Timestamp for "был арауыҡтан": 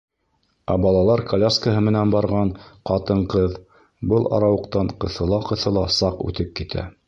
4.15-4.93